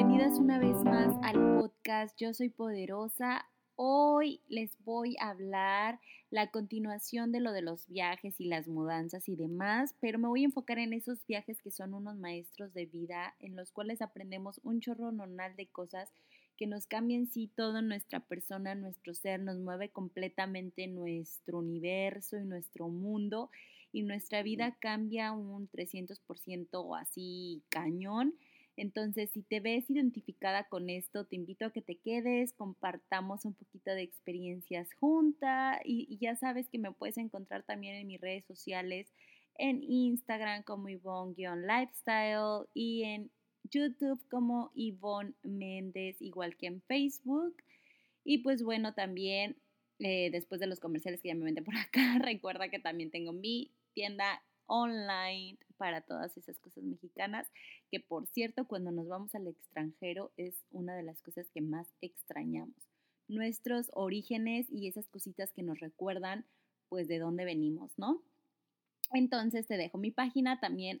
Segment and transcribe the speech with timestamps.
[0.00, 3.44] bienvenidas una vez más al podcast Yo Soy Poderosa.
[3.76, 6.00] Hoy les voy a hablar
[6.30, 10.40] la continuación de lo de los viajes y las mudanzas y demás, pero me voy
[10.40, 14.58] a enfocar en esos viajes que son unos maestros de vida en los cuales aprendemos
[14.64, 16.10] un chorro normal de cosas
[16.56, 22.44] que nos cambian sí todo nuestra persona, nuestro ser, nos mueve completamente nuestro universo y
[22.46, 23.50] nuestro mundo
[23.92, 28.34] y nuestra vida cambia un 300% o así cañón.
[28.80, 33.52] Entonces, si te ves identificada con esto, te invito a que te quedes, compartamos un
[33.52, 38.46] poquito de experiencias juntas y, ya sabes que me puedes encontrar también en mis redes
[38.46, 39.12] sociales,
[39.58, 43.30] en Instagram como Yvonne-Lifestyle y en
[43.64, 47.54] YouTube como Yvonne Méndez, igual que en Facebook.
[48.24, 49.58] Y pues bueno, también
[49.98, 53.34] eh, después de los comerciales que ya me venden por acá, recuerda que también tengo
[53.34, 57.48] mi tienda online para todas esas cosas mexicanas,
[57.90, 61.86] que por cierto, cuando nos vamos al extranjero es una de las cosas que más
[62.02, 62.76] extrañamos.
[63.28, 66.44] Nuestros orígenes y esas cositas que nos recuerdan
[66.90, 68.20] pues de dónde venimos, ¿no?
[69.14, 71.00] Entonces te dejo mi página también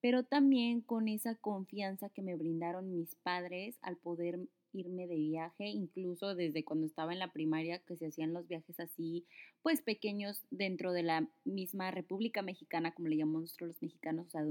[0.00, 4.40] pero también con esa confianza que me brindaron mis padres al poder
[4.72, 8.78] irme de viaje, incluso desde cuando estaba en la primaria, que se hacían los viajes
[8.80, 9.26] así,
[9.62, 14.42] pues pequeños dentro de la misma República Mexicana, como le llamamos los mexicanos, o sea,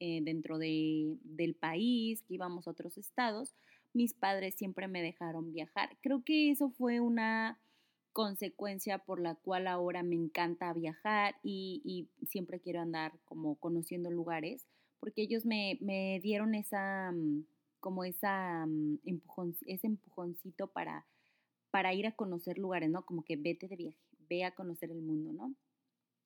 [0.00, 3.54] eh, dentro de, del país, que íbamos a otros estados,
[3.92, 5.98] mis padres siempre me dejaron viajar.
[6.00, 7.60] Creo que eso fue una
[8.12, 14.10] consecuencia por la cual ahora me encanta viajar y, y siempre quiero andar como conociendo
[14.10, 14.66] lugares
[15.00, 17.44] porque ellos me, me dieron esa, mm,
[17.80, 21.06] como esa mm, empujón, ese empujoncito para,
[21.70, 23.04] para ir a conocer lugares, ¿no?
[23.04, 25.54] Como que vete de viaje, ve a conocer el mundo, ¿no?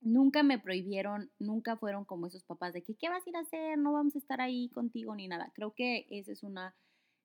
[0.00, 3.40] Nunca me prohibieron, nunca fueron como esos papás de que, ¿qué vas a ir a
[3.40, 3.78] hacer?
[3.78, 5.50] No vamos a estar ahí contigo ni nada.
[5.54, 6.58] Creo que ese es un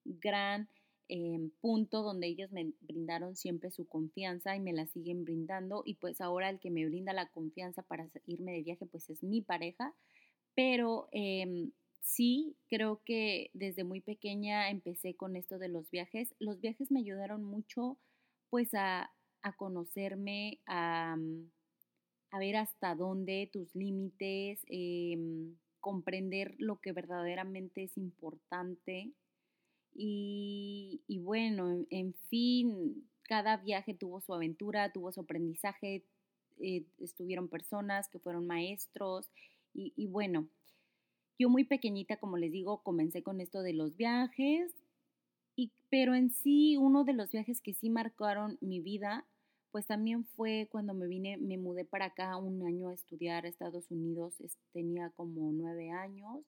[0.05, 0.69] gran
[1.09, 5.83] em, punto donde ellos me brindaron siempre su confianza y me la siguen brindando.
[5.85, 9.23] Y pues ahora el que me brinda la confianza para irme de viaje, pues es
[9.23, 9.93] mi pareja
[10.59, 11.71] pero em,
[12.01, 16.35] sí, creo que desde muy pequeña empecé con esto de los viajes.
[16.37, 17.97] Los viajes me ayudaron mucho
[18.49, 19.09] pues a,
[19.55, 21.49] conocerme, a, mm,
[22.31, 29.13] a, ver hasta dónde tus límites, em, comprender lo que verdaderamente es importante.
[29.95, 36.03] Y, bueno, en, fin, cada viaje tuvo su aventura, tuvo su aprendizaje,
[36.59, 39.29] eh, estuvieron personas que fueron maestros
[39.79, 40.49] y, bueno,
[41.37, 44.75] yo muy pequeñita, como les digo, comencé con esto de los viajes,
[45.55, 49.25] y, pero en sí uno de los viajes que sí marcaron mi vida,
[49.71, 53.49] pues también fue cuando me vine, me mudé para acá un año a estudiar a
[53.49, 54.35] Estados Unidos,
[54.73, 56.39] tenía como nueve años.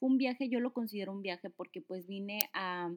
[0.00, 2.92] Fue un viaje, yo lo considero un viaje porque pues vine a,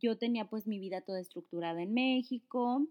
[0.00, 2.86] yo tenía pues mi vida toda estructurada en México,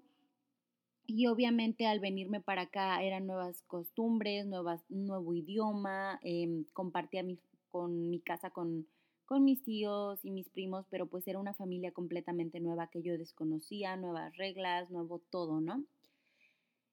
[1.09, 7.39] y obviamente al venirme para acá eran nuevas costumbres, nuevas, nuevo idioma, eh, compartía mi,
[7.69, 8.87] con mi casa con,
[9.25, 13.17] con mis tíos y mis primos, pero pues era una familia completamente nueva que yo
[13.17, 15.83] desconocía, nuevas reglas, nuevo todo, ¿no?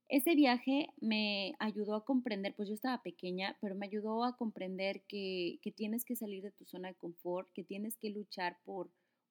[0.08, 5.02] Ese viaje me ayudó a comprender, pues yo estaba pequeña, pero me ayudó a comprender
[5.08, 8.88] que, que tienes que salir de tu zona de confort, que tienes que luchar por,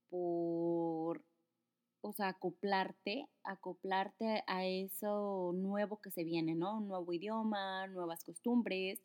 [0.09, 1.23] por
[2.05, 6.77] o sea, acoplarte, acoplarte a eso nuevo que se viene, ¿no?
[6.77, 9.01] Un nuevo idioma, nuevas costumbres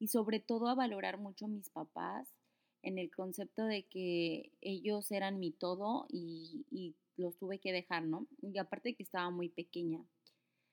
[0.00, 2.28] y sobre todo a valorar mucho a mis papás
[2.82, 8.02] en el concepto de que ellos eran mi todo y, y los tuve que dejar,
[8.02, 8.26] ¿no?
[8.42, 10.04] Y aparte que estaba muy pequeña.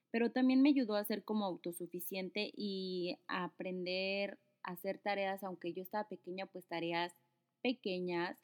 [0.09, 5.83] Pero también me ayudó a ser como autosuficiente y aprender a hacer tareas, aunque yo
[5.83, 7.13] estaba pequeña, pues tareas
[7.61, 8.39] pequeñas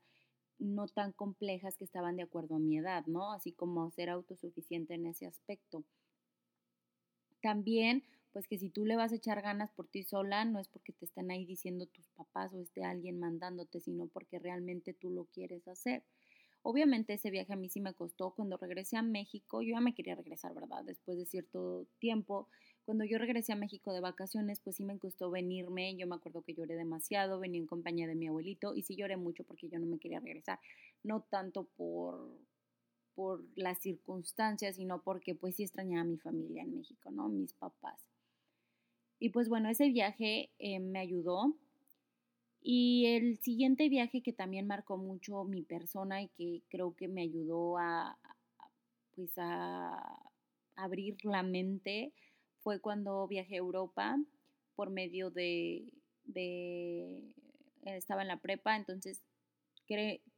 [0.63, 3.31] no tan complejas que estaban de acuerdo a mi edad, ¿no?
[3.31, 5.83] Así como ser autosuficiente en ese aspecto.
[7.41, 10.67] También, pues que si tú le vas a echar ganas por ti sola, no es
[10.67, 15.09] porque te estén ahí diciendo tus papás o esté alguien mandándote, sino porque realmente tú
[15.09, 16.03] lo quieres hacer.
[16.63, 18.31] Obviamente ese viaje a mí sí me costó.
[18.31, 20.83] Cuando regresé a México, yo ya me quería regresar, ¿verdad?
[20.85, 22.47] Después de cierto tiempo.
[22.85, 25.95] Cuando yo regresé a México de vacaciones, pues sí me costó venirme.
[25.95, 29.15] Yo me acuerdo que lloré demasiado, venía en compañía de mi abuelito y sí lloré
[29.15, 30.59] mucho porque yo no me quería regresar.
[31.01, 32.29] No tanto por,
[33.15, 37.29] por las circunstancias, sino porque pues sí extrañaba a mi familia en México, ¿no?
[37.29, 38.01] Mis papás.
[39.19, 41.55] Y pues bueno, ese viaje eh, me ayudó
[42.61, 47.21] y el siguiente viaje que también marcó mucho mi persona y que creo que me
[47.21, 48.17] ayudó a,
[49.15, 50.19] pues a
[50.75, 52.13] abrir la mente
[52.63, 54.17] fue cuando viajé a Europa
[54.75, 55.85] por medio de,
[56.23, 57.35] de
[57.83, 59.21] estaba en la prepa, entonces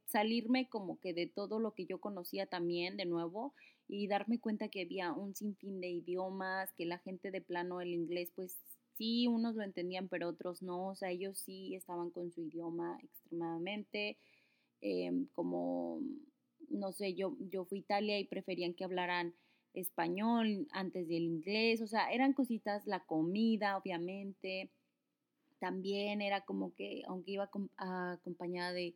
[0.06, 3.54] salirme como que de todo lo que yo conocía también de nuevo
[3.88, 7.92] y darme cuenta que había un sinfín de idiomas, que la gente de plano el
[7.94, 8.58] inglés pues
[8.96, 12.98] sí, unos lo entendían, pero otros no, o sea, ellos sí estaban con su idioma
[13.02, 14.16] extremadamente,
[14.80, 16.00] em, como,
[16.68, 19.34] no sé, yo, yo fui a Italia y preferían que hablaran
[19.76, 24.70] español antes del inglés, o sea, eran cositas, la comida, obviamente,
[25.58, 28.94] también era como que, aunque iba acompañada de,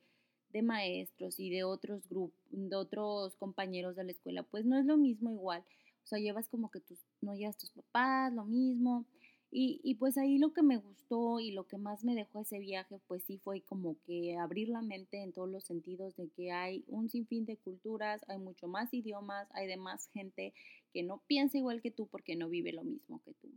[0.53, 4.85] de maestros y de otros grupos, de otros compañeros de la escuela, pues no es
[4.87, 5.65] lo mismo igual,
[6.03, 9.07] o sea, llevas como que tus, no llevas tus papás, lo mismo,
[9.53, 12.61] y, y, pues ahí lo que me gustó y lo que más me dejó ese
[12.61, 16.53] viaje, pues sí fue como que abrir la mente en todos los sentidos de que
[16.53, 20.55] hay un sinfín de culturas, hay mucho más idiomas, hay de más gente
[20.93, 23.49] que no piensa igual que tú porque no vive lo mismo que tú.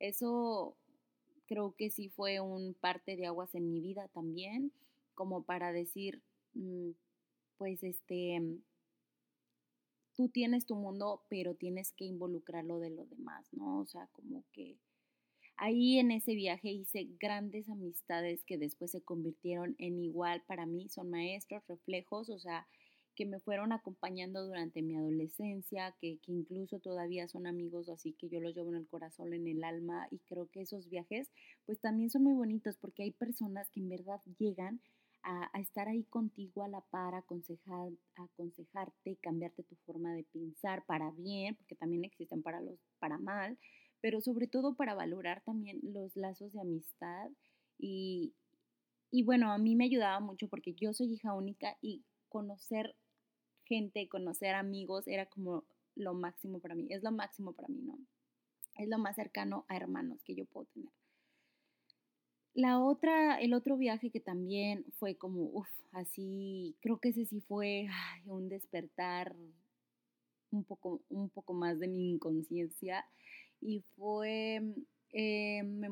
[0.00, 0.76] Eso
[1.46, 4.72] creo que sí fue un parte de aguas en mi vida también,
[5.14, 6.20] como para decir,
[6.54, 6.90] mm,
[7.56, 8.40] pues este,
[10.14, 13.78] tú tienes tu mundo, pero tienes que involucrarlo de lo demás, ¿no?
[13.80, 14.76] O sea, como que
[15.58, 20.88] Ahí en ese viaje hice grandes amistades que después se convirtieron en igual para mí,
[20.88, 22.66] son maestros, reflejos, o sea,
[23.16, 28.28] que me fueron acompañando durante mi adolescencia, que, que, incluso todavía son amigos, así que
[28.28, 31.32] yo los llevo en el corazón, en el alma, y creo que esos viajes
[31.66, 34.80] pues también son muy bonitos porque hay personas que en verdad llegan
[35.22, 37.90] a, estar ahí contigo a la par, a aconsejar,
[39.20, 43.58] cambiarte tu forma de pensar para bien, porque también existen para, los, para mal,
[44.00, 47.30] pero sobre todo para valorar también los lazos de amistad
[47.78, 48.34] y,
[49.10, 52.96] y bueno, a mí me ayudaba mucho porque yo soy hija única y conocer
[53.64, 55.64] gente, conocer amigos era como
[55.94, 57.98] lo máximo para mí, es lo máximo para mí, ¿no?
[58.76, 60.92] Es lo más cercano a hermanos que yo puedo tener.
[62.54, 67.40] La otra, el otro viaje que también fue como, uff, así, creo que ese sí
[67.40, 67.86] fue
[68.24, 69.34] un despertar
[70.50, 73.04] un poco, un poco más de mi inconsciencia
[73.60, 74.62] y fue,
[75.12, 75.88] eh, me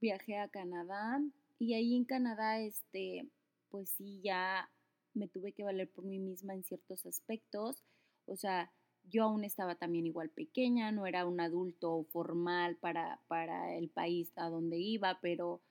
[0.00, 1.20] viajé a Canadá
[1.58, 3.28] y ahí en Canadá, este,
[3.70, 4.70] pues sí, ya
[5.14, 7.82] me tuve que valer por mí misma en ciertos aspectos,
[8.26, 8.70] o sea,
[9.10, 14.30] yo aún estaba también igual pequeña, no era un adulto formal para, para el país
[14.36, 15.62] a donde iba, pero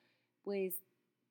[0.43, 0.81] pues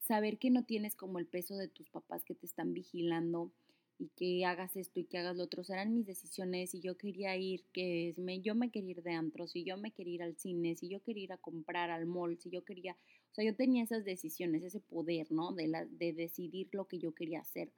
[0.01, 3.51] saber que no tienes como el peso de tus papás que te están vigilando,
[3.99, 7.37] y que hagas esto y que hagas lo otro, eran mis decisiones, si yo quería
[7.37, 10.37] ir, que me, yo me quería ir de antro, si yo me quería ir al
[10.37, 13.55] cine, si yo quería ir a comprar al mall, si yo quería, o sea, yo
[13.55, 15.53] tenía esas decisiones, ese poder, ¿no?
[15.53, 17.71] De, la, de decidir lo que yo quería hacer,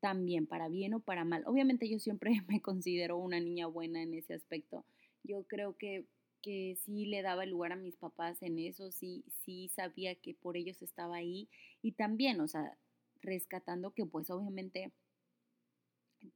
[0.00, 1.42] también para bien o para mal.
[1.46, 4.84] Obviamente yo siempre me considero una niña buena en ese aspecto.
[5.24, 6.04] Yo creo que,
[6.42, 10.56] que sí le daba lugar a mis papás en eso, sí, sí sabía que por
[10.56, 11.48] ellos estaba ahí
[11.80, 12.76] y también, o sea,
[13.22, 14.90] rescatando que pues obviamente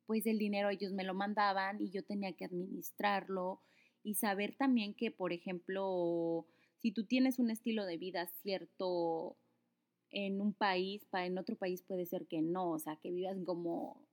[0.06, 3.60] pues el dinero ellos me lo mandaban y yo tenía que administrarlo
[4.02, 6.46] y saber también que, por ejemplo,
[6.78, 9.36] si tú tienes un estilo de vida cierto
[10.10, 13.36] en un país, para en otro país puede ser que no, o sea, que vivas
[13.44, 14.05] como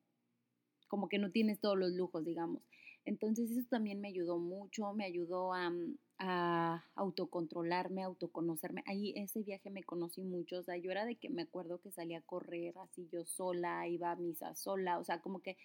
[0.94, 2.62] como que no tienes todos los lujos, digamos.
[3.04, 8.84] Entonces eso también me ayudó mucho, me ayudó a, mm, a autocontrolarme, autoconocerme.
[8.86, 11.90] Ahí ese viaje me conocí mucho, o sea, yo era de que me acuerdo que
[11.92, 15.58] salía a correr así yo sola, iba a misa sola, o sea, como que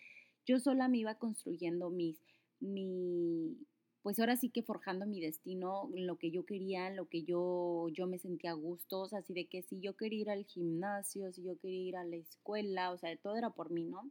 [0.46, 2.18] yo sola me iba construyendo mis,
[2.58, 3.58] mi,
[4.02, 8.06] pues ahora sí que forjando mi destino, lo que yo quería, lo que yo, yo
[8.06, 11.30] me sentía a gusto, o sea, así de que si yo quería ir al gimnasio,
[11.34, 14.10] si yo quería ir a la escuela, o sea, todo era por mí, ¿no?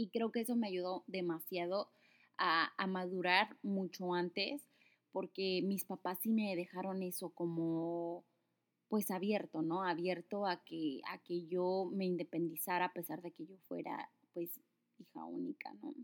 [0.00, 1.90] Y creo que eso me ayudó demasiado
[2.38, 4.62] a, a, madurar mucho antes
[5.12, 8.24] porque mis papás sí me dejaron eso como
[8.88, 9.82] pues abierto, ¿no?
[9.84, 14.58] Abierto a que, a que yo me independizara a pesar de que yo fuera pues
[14.98, 15.94] hija única, ¿no?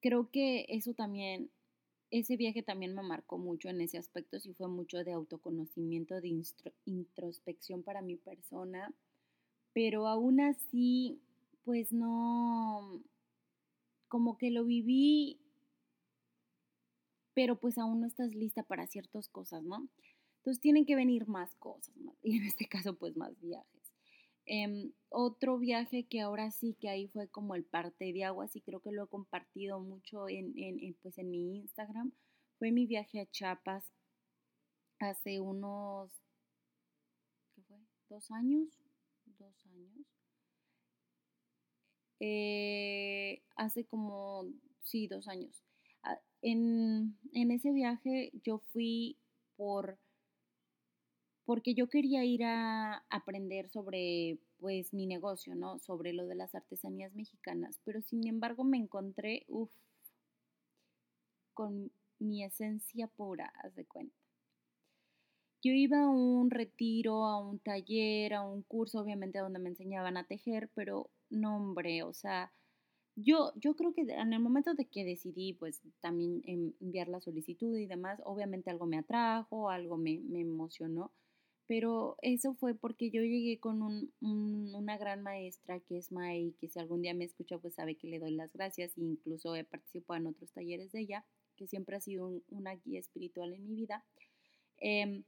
[0.00, 1.48] Creo que eso también,
[2.10, 6.42] ese viaje también me marcó mucho en ese aspecto, sí fue mucho de autoconocimiento, de
[6.86, 8.92] introspección para mi persona,
[9.72, 11.20] pero aún así
[11.64, 13.02] pues no,
[14.08, 15.40] como que lo viví,
[17.34, 19.88] pero pues aún no estás lista para ciertas cosas, ¿no?
[20.38, 23.92] Entonces tienen que venir más cosas, y en este caso pues más viajes.
[24.46, 28.60] Em, otro viaje que ahora sí que ahí fue como el parte de agua, y
[28.62, 32.12] creo que lo he compartido mucho en, en, pues en mi Instagram,
[32.58, 33.84] fue mi viaje a Chiapas
[34.98, 36.10] hace unos,
[37.54, 37.78] ¿qué fue?
[38.08, 38.68] ¿Dos años?
[39.38, 40.19] Dos años.
[42.20, 44.46] Eh, hace como,
[44.82, 45.62] sí, dos años.
[46.02, 49.18] Ah, en, en ese viaje yo fui
[49.56, 49.98] por
[51.44, 55.78] porque yo quería ir a aprender sobre pues mi negocio, ¿no?
[55.78, 59.70] Sobre lo de las artesanías mexicanas, pero sin embargo me encontré, uff,
[61.54, 64.19] con mi esencia pura, haz de cuenta.
[65.62, 70.16] Yo iba a un retiro, a un taller, a un curso, obviamente donde me enseñaban
[70.16, 72.52] a tejer, pero no, hombre, o sea,
[73.16, 76.42] yo, yo creo que en el momento de que decidí, pues también
[76.80, 81.12] enviar la solicitud y demás, obviamente algo me atrajo, algo me, me emocionó,
[81.66, 86.68] pero eso fue porque yo llegué con un, una gran maestra que es May, que
[86.68, 89.62] si algún día me escucha, pues sabe que le doy las gracias, e incluso he
[89.62, 91.24] participado en otros talleres de ella,
[91.56, 94.04] que siempre ha sido una guía espiritual en mi vida.
[94.78, 95.22] Em,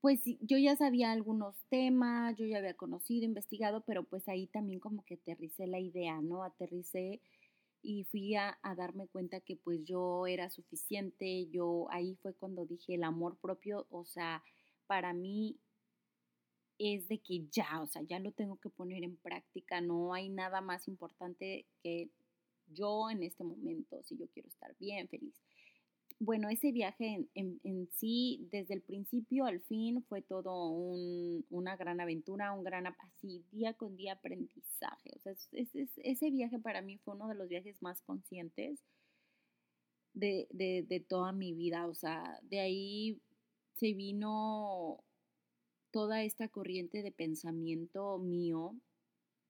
[0.00, 4.80] pues yo ya sabía algunos temas, yo ya había conocido, investigado, pero pues ahí también
[4.80, 6.42] como que aterricé la idea, ¿no?
[6.42, 7.20] Aterricé
[7.82, 12.94] y fui a, darme cuenta que pues yo era suficiente, yo ahí fue cuando dije
[12.94, 14.42] el amor propio, o sea,
[14.86, 15.58] para mí
[16.78, 20.30] es de que ya, o sea, ya lo tengo que poner en práctica, no hay
[20.30, 22.10] nada más importante que
[22.68, 25.34] yo en este momento, si yo quiero estar bien, feliz
[26.20, 30.68] bueno, ese viaje en, sí, desde el principio al fin, fue todo
[31.48, 35.12] una gran aventura, un gran, así, día con día aprendizaje.
[35.16, 38.84] O sea, ese viaje para mí fue uno de los viajes más conscientes
[40.12, 41.86] de, de, toda mi vida.
[41.86, 43.22] O sea, de ahí
[43.76, 45.02] se vino
[45.90, 48.76] toda esta corriente de pensamiento mío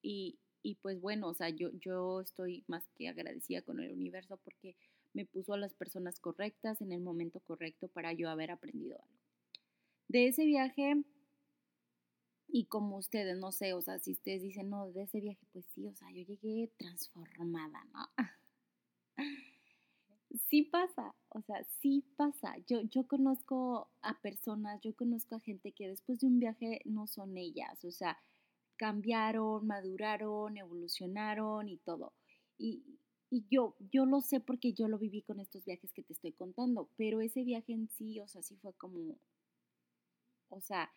[0.02, 4.36] y, y pues bueno, o sea, yo, yo estoy más que agradecida con el universo
[4.44, 4.76] porque
[5.12, 9.18] me puso a las personas correctas en el momento correcto para yo haber aprendido algo.
[10.08, 11.04] De ese viaje,
[12.48, 15.66] y como ustedes, no sé, o sea, si ustedes dicen, no, de ese viaje, pues
[15.74, 18.08] sí, o sea, yo llegué transformada, ¿no?
[20.48, 22.56] sí pasa, o sea, sí pasa.
[22.66, 27.06] Yo, yo conozco a personas, yo conozco a gente que después de un viaje no
[27.06, 28.18] son ellas, o sea,
[28.76, 32.14] cambiaron, maduraron, evolucionaron y todo.
[32.58, 32.82] Y,
[33.30, 36.32] y yo, yo lo sé porque yo lo viví con estos viajes que te estoy
[36.32, 39.16] contando, pero ese viaje en sí, o sea, sí fue como,
[40.48, 40.90] o sea,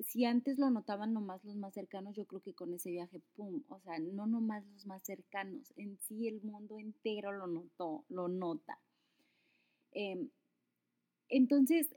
[0.00, 3.62] si antes lo notaban nomás los más cercanos, yo creo que con ese viaje, ¡pum!
[3.68, 8.28] O sea, no nomás los más cercanos, en sí el mundo entero lo notó, lo
[8.28, 8.80] nota.
[9.92, 10.30] Em,
[11.28, 11.94] entonces,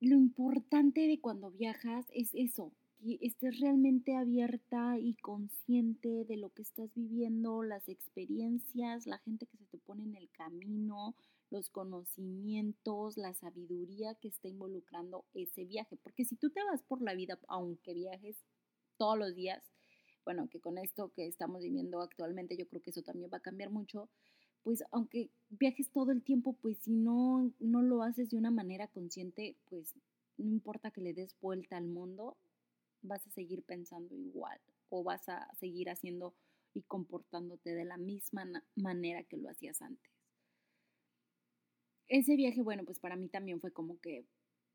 [0.00, 6.50] lo importante de cuando viajas es eso, que estés realmente abierta y consciente de lo
[6.50, 11.14] que estás viviendo, las experiencias, la gente que se te pone en el camino,
[11.50, 15.96] los conocimientos, la sabiduría que está involucrando ese viaje.
[15.96, 18.36] Porque si tú te vas por la vida, aunque viajes
[18.96, 19.62] todos los días,
[20.24, 23.42] bueno, que con esto que estamos viviendo actualmente, yo creo que eso también va a
[23.42, 24.10] cambiar mucho,
[24.62, 28.88] pues aunque viajes todo el tiempo, pues si no, no lo haces de una manera
[28.88, 29.94] consciente, pues
[30.36, 32.36] no importa que le des vuelta al mundo,
[33.02, 36.34] vas a seguir pensando igual o vas a seguir haciendo
[36.74, 38.44] y comportándote de la misma
[38.76, 40.10] manera que lo hacías antes.
[42.08, 44.26] Ese viaje, bueno, pues para mí también fue como que,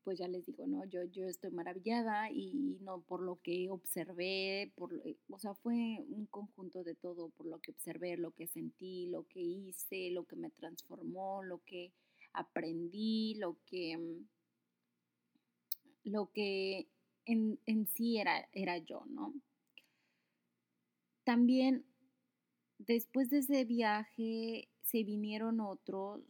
[0.04, 0.84] pues ya les digo, ¿no?
[0.86, 5.74] Yo, yo estoy maravillada y no por lo que observé, por, eh, o sea, fue
[6.08, 10.24] un conjunto de todo, por lo que observé, lo que sentí, lo que hice, lo
[10.24, 11.92] que me transformó, lo que
[12.32, 14.28] aprendí, lo que, mm,
[16.04, 16.88] lo que
[17.26, 19.34] en, en sí era, era yo, ¿no?
[21.24, 21.84] También
[22.78, 26.22] después de ese viaje se vinieron otros,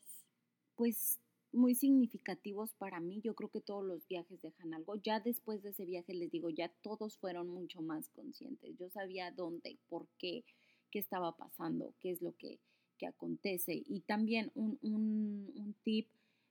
[0.75, 1.21] pues
[1.53, 3.21] muy significativos para mí.
[3.23, 4.97] Yo creo que todos los viajes dejan algo.
[4.97, 8.77] Ya después de ese viaje, les digo, ya todos fueron mucho más conscientes.
[8.79, 10.45] Yo sabía dónde, por qué,
[10.91, 12.59] qué estaba pasando, qué es lo que,
[12.99, 13.83] que acontece.
[13.87, 16.09] Y también un, un, un tip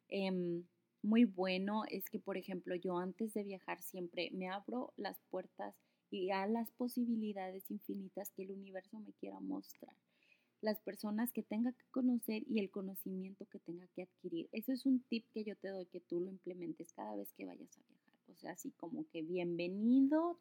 [0.10, 0.64] eh,
[1.06, 5.76] muy bueno es que, por ejemplo, yo antes de viajar siempre me abro las puertas
[6.10, 9.96] y a las posibilidades infinitas que el universo me quiera mostrar.
[10.62, 14.50] Las personas que tenga que conocer y el conocimiento que tenga que adquirir.
[14.52, 17.46] Eso es un tip que yo te doy que tú lo implementes cada vez que
[17.46, 18.14] vayas a viajar.
[18.28, 20.40] O sea, así como que bienvenido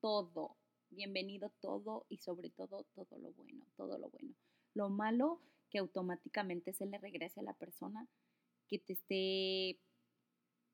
[0.00, 0.56] todo,
[0.90, 4.34] bienvenido todo y sobre todo todo lo bueno, todo lo bueno.
[4.74, 8.08] Lo malo que automáticamente se le regrese a la persona
[8.68, 9.78] que te esté,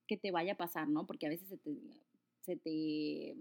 [0.06, 1.06] que te vaya a pasar, ¿no?
[1.06, 3.36] Porque a veces se te, te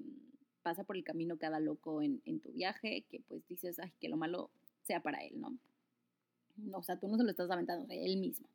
[0.62, 4.18] pasa por el camino cada loco en, tu viaje, que pues dices, ay, que lo
[4.18, 4.50] malo
[4.84, 5.58] sea para él, ¿no?
[6.74, 8.48] O sea, tú no se lo estás aventando, él mismo.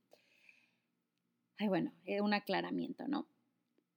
[1.58, 3.26] Ay, bueno, es un aclaramiento, ¿no?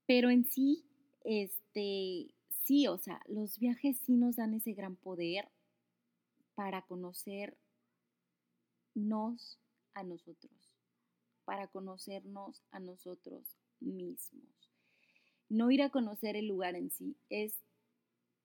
[0.08, 0.84] Pero en sí,
[1.24, 5.48] este, sí, o sea, los viajes sí nos dan ese gran poder
[6.56, 7.56] para conocernos
[9.94, 10.52] a nosotros,
[11.46, 14.46] para conocernos a nosotros mismos.
[15.50, 17.56] No ir a conocer el lugar en sí, es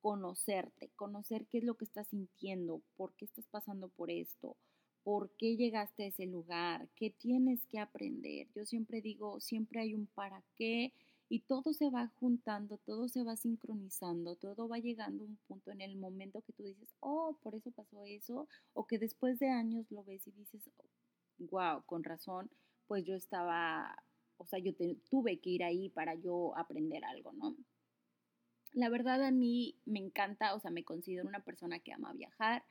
[0.01, 4.57] conocerte, conocer qué es lo que estás sintiendo, por qué estás pasando por esto,
[5.03, 8.49] por qué llegaste a ese lugar, qué tienes que aprender.
[8.55, 10.93] Yo siempre digo, siempre hay un para qué
[11.29, 15.71] y todo se va juntando, todo se va sincronizando, todo va llegando a un punto
[15.71, 19.49] en el momento que tú dices, oh, por eso pasó eso, o que después de
[19.49, 20.63] años lo ves y dices,
[21.39, 22.51] wow, con razón,
[22.87, 24.03] pues yo estaba,
[24.39, 24.73] o sea, yo
[25.11, 27.57] tuve que ir ahí para yo aprender algo, ¿no?
[28.73, 32.65] La verdad a mí me encanta, o sea, me considero una persona que ama viajar,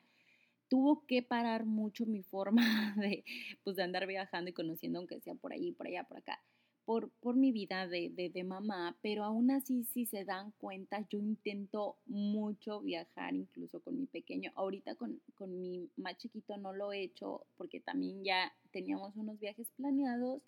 [0.67, 2.63] tuvo que parar mucho mi forma
[2.97, 3.23] de,
[3.63, 6.39] pues, de andar viajando y conociendo, aunque sea por allí, por allá, por acá,
[6.85, 11.07] por, por mi vida de, de, de, mamá, pero aún así, si se dan cuenta,
[11.09, 14.51] yo intento mucho viajar, incluso con mi pequeño.
[14.55, 19.39] Ahorita con, con mi más chiquito no lo he hecho porque también ya teníamos unos
[19.39, 20.43] viajes planeados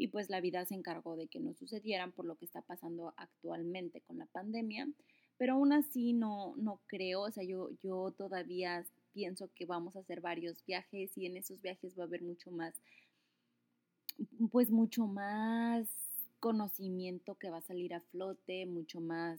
[0.00, 3.12] y pues la vida se encargó de que no sucedieran por lo que está pasando
[3.18, 4.88] actualmente con la pandemia.
[5.36, 9.98] Pero aún así no, no creo, o sea, yo, yo todavía pienso que vamos a
[9.98, 12.74] hacer varios viajes y en esos viajes va a haber mucho más,
[14.50, 15.86] pues mucho más
[16.38, 19.38] conocimiento que va a salir a flote, mucho más,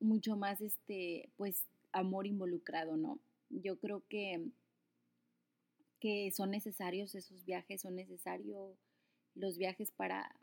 [0.00, 3.18] mucho más, este, pues amor involucrado, ¿no?
[3.48, 4.50] Yo creo que,
[6.02, 8.76] que son necesarios esos viajes, son necesarios
[9.36, 10.34] los viajes para,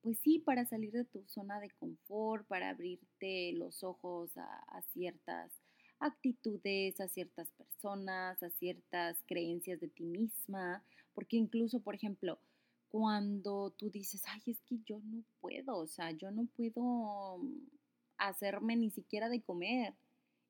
[0.00, 4.80] pues sí, para salir de tu zona de confort, para abrirte los ojos a, a
[4.94, 5.52] ciertas
[6.00, 12.40] actitudes, a ciertas personas, a ciertas creencias de ti misma, porque incluso, por ejemplo,
[12.88, 17.42] cuando tú dices, ay, es que yo no puedo, o sea, yo no puedo
[18.16, 19.94] hacerme ni siquiera de comer.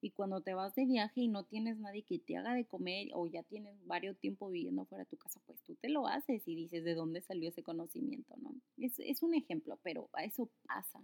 [0.01, 3.09] Y cuando te vas de viaje y no tienes nadie que te haga de comer
[3.15, 6.47] o ya tienes varios tiempo viviendo fuera de tu casa, pues tú te lo haces
[6.47, 8.55] y dices de dónde salió ese conocimiento, ¿no?
[8.77, 11.03] Es, es un ejemplo, pero eso pasa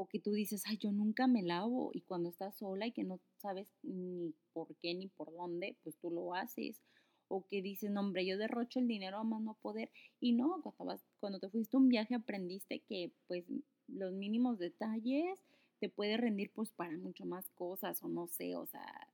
[0.00, 3.04] o que tú dices, ay, yo nunca me lavo y cuando estás sola y que
[3.04, 6.80] no sabes ni por qué ni por dónde, pues tú lo haces.
[7.28, 9.90] O que dices, no, hombre, yo derrocho el dinero a más no poder.
[10.18, 13.44] Y no, cuando, vas, cuando te fuiste a un viaje aprendiste que pues
[13.88, 15.38] los mínimos detalles
[15.80, 19.08] te puede rendir pues para mucho más cosas o no sé, o sea.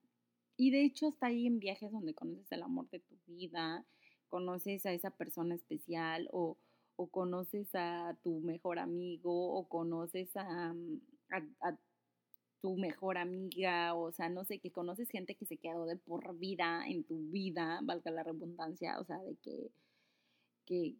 [0.56, 3.84] Y de hecho hasta ahí en viajes donde conoces el amor de tu vida,
[4.28, 6.56] conoces a esa persona especial o
[6.96, 11.00] o conoces a tu mejor amigo o conoces a, mm,
[11.60, 11.76] a,
[12.62, 16.36] tu mejor amiga, o sea, no sé, que conoces gente que se quedó de por
[16.38, 19.70] vida en tu vida, valga la redundancia, o sea, de que,
[20.66, 20.96] que,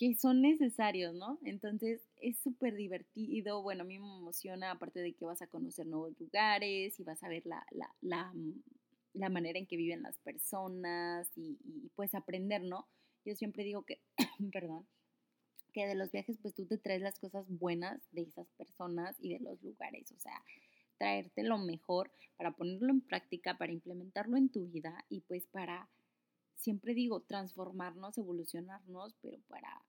[0.00, 1.38] que son necesarios, ¿no?
[1.44, 5.86] Entonces es súper divertido, bueno, a mí me emociona, aparte de que vas a conocer
[5.86, 8.62] nuevos lugares y vas a ver la, la, la, mm,
[9.12, 12.88] la manera en que viven las personas y, y pues aprender, ¿no?
[13.26, 14.00] Yo siempre digo que,
[14.54, 14.86] perdón,
[15.74, 19.34] que de los viajes pues tú te traes las cosas buenas de esas personas y
[19.34, 20.42] de los lugares, o sea,
[20.96, 25.90] traerte lo mejor para ponerlo en práctica, para implementarlo en tu vida y pues para,
[26.60, 29.82] siempre digo, transformarnos, evolucionarnos, pero para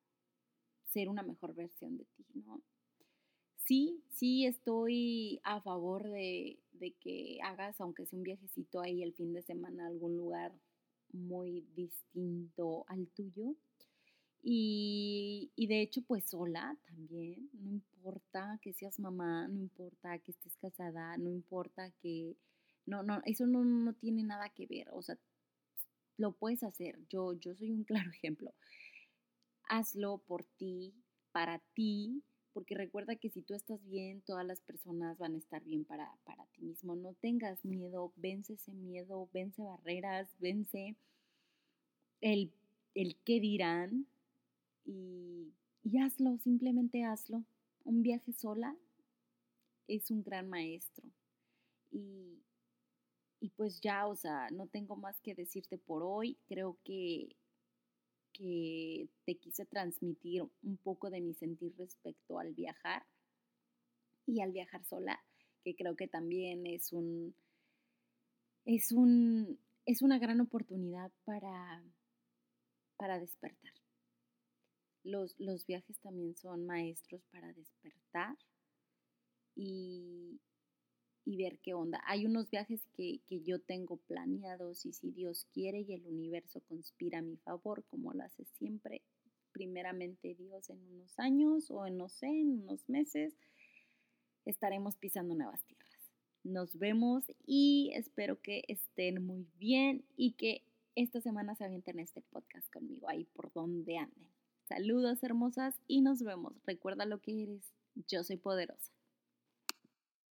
[0.85, 2.61] ser una mejor versión de ti, ¿no?
[3.57, 9.13] Sí, sí estoy a favor de, de que hagas, aunque sea un viajecito ahí el
[9.13, 10.53] fin de semana a algún lugar
[11.13, 13.55] muy distinto al tuyo,
[14.43, 20.31] y, y, de hecho, pues sola también, no importa que seas mamá, no importa que
[20.31, 22.35] estés casada, no importa que,
[22.87, 25.17] no, no, eso no, no tiene nada que ver, o sea,
[26.21, 28.53] lo puedes hacer, yo, yo soy un claro ejemplo.
[29.67, 30.93] Hazlo por ti,
[31.31, 35.63] para ti, porque recuerda que si tú estás bien, todas las personas van a estar
[35.63, 36.95] bien para, para ti mismo.
[36.95, 40.95] No tengas miedo, vence ese miedo, vence barreras, vence
[42.19, 42.51] el,
[42.93, 44.07] el qué dirán,
[44.85, 45.53] y,
[45.99, 47.43] hazlo, simplemente hazlo.
[47.83, 48.75] Un viaje sola
[49.87, 51.09] es un gran maestro.
[51.91, 52.39] Y,
[53.41, 56.37] y pues ya, o sea, no tengo más que decirte por hoy.
[56.47, 57.35] Creo que,
[58.33, 63.03] que te quise transmitir un poco de mi sentir respecto al viajar
[64.27, 65.19] y al viajar sola,
[65.63, 67.35] que creo que también es un,
[68.63, 71.83] es un, es una gran oportunidad para,
[72.95, 73.73] para despertar.
[75.03, 78.37] Los, los viajes también son maestros para despertar
[79.55, 80.39] y,
[81.25, 82.01] y ver qué onda.
[82.05, 86.61] Hay unos viajes que, que, yo tengo planeados y si Dios quiere y el universo
[86.61, 89.03] conspira a mi favor, como lo hace siempre,
[89.51, 93.35] primeramente Dios en unos años o en no sé, en unos meses,
[94.45, 95.81] estaremos pisando nuevas tierras.
[96.43, 100.63] Nos vemos y espero que estén muy bien y que
[100.95, 104.27] esta semana se avienten este podcast conmigo ahí por donde anden.
[104.63, 106.53] Saludos hermosas y nos vemos.
[106.65, 107.73] Recuerda lo que eres.
[108.07, 108.91] Yo soy poderosa.